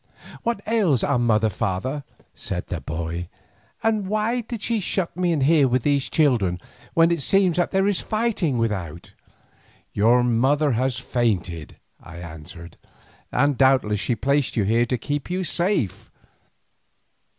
"What 0.41 0.63
ails 0.65 1.03
our 1.03 1.19
mother, 1.19 1.51
father?" 1.51 2.03
said 2.33 2.65
the 2.69 2.81
boy. 2.81 3.27
"And 3.83 4.07
why 4.07 4.41
did 4.41 4.63
she 4.63 4.79
shut 4.79 5.15
me 5.15 5.31
in 5.31 5.41
here 5.41 5.67
with 5.67 5.83
these 5.83 6.09
children 6.09 6.59
when 6.95 7.11
it 7.11 7.21
seems 7.21 7.57
that 7.57 7.69
there 7.69 7.87
is 7.87 7.99
fighting 7.99 8.57
without?" 8.57 9.13
"Your 9.93 10.23
mother 10.23 10.71
has 10.71 10.97
fainted," 10.97 11.77
I 12.01 12.17
answered, 12.17 12.77
"and 13.31 13.55
doubtless 13.59 13.99
she 13.99 14.15
placed 14.15 14.57
you 14.57 14.63
here 14.63 14.87
to 14.87 14.97
keep 14.97 15.29
you 15.29 15.43
safe. 15.43 16.09